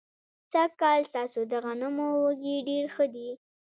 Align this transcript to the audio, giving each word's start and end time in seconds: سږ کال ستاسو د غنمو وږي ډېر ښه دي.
سږ 0.51 0.69
کال 0.81 0.99
ستاسو 1.09 1.39
د 1.51 1.53
غنمو 1.63 2.07
وږي 2.23 2.55
ډېر 2.67 2.85
ښه 2.95 3.05
دي. 3.13 3.29